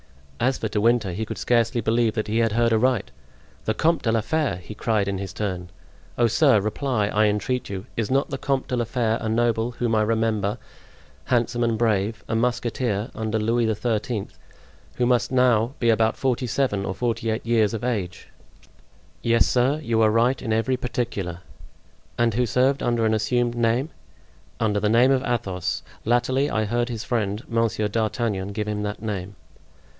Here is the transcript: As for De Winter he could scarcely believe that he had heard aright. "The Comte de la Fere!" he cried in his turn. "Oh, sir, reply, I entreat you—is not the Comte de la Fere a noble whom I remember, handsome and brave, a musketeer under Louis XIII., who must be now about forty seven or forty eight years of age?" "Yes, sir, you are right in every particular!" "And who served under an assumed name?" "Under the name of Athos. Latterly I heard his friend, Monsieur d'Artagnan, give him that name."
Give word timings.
As 0.39 0.57
for 0.57 0.67
De 0.67 0.81
Winter 0.81 1.11
he 1.11 1.23
could 1.23 1.37
scarcely 1.37 1.79
believe 1.81 2.15
that 2.15 2.25
he 2.27 2.39
had 2.39 2.53
heard 2.53 2.73
aright. 2.73 3.11
"The 3.65 3.75
Comte 3.75 4.01
de 4.01 4.11
la 4.11 4.21
Fere!" 4.21 4.55
he 4.57 4.73
cried 4.73 5.07
in 5.07 5.19
his 5.19 5.33
turn. 5.33 5.69
"Oh, 6.17 6.25
sir, 6.25 6.59
reply, 6.59 7.09
I 7.09 7.27
entreat 7.27 7.69
you—is 7.69 8.09
not 8.09 8.31
the 8.31 8.39
Comte 8.39 8.67
de 8.67 8.75
la 8.75 8.85
Fere 8.85 9.19
a 9.21 9.29
noble 9.29 9.73
whom 9.73 9.93
I 9.93 10.01
remember, 10.01 10.57
handsome 11.25 11.63
and 11.63 11.77
brave, 11.77 12.23
a 12.27 12.33
musketeer 12.35 13.11
under 13.13 13.37
Louis 13.37 13.71
XIII., 13.71 14.29
who 14.95 15.05
must 15.05 15.29
be 15.29 15.35
now 15.35 15.75
about 15.83 16.17
forty 16.17 16.47
seven 16.47 16.83
or 16.85 16.95
forty 16.95 17.29
eight 17.29 17.45
years 17.45 17.75
of 17.75 17.83
age?" 17.83 18.27
"Yes, 19.21 19.45
sir, 19.45 19.79
you 19.83 20.01
are 20.01 20.09
right 20.09 20.41
in 20.41 20.51
every 20.51 20.77
particular!" 20.77 21.41
"And 22.17 22.33
who 22.33 22.47
served 22.47 22.81
under 22.81 23.05
an 23.05 23.13
assumed 23.13 23.53
name?" 23.53 23.89
"Under 24.59 24.79
the 24.79 24.89
name 24.89 25.11
of 25.11 25.21
Athos. 25.21 25.83
Latterly 26.03 26.49
I 26.49 26.65
heard 26.65 26.89
his 26.89 27.03
friend, 27.03 27.43
Monsieur 27.47 27.87
d'Artagnan, 27.87 28.53
give 28.53 28.67
him 28.67 28.81
that 28.81 29.03
name." 29.03 29.35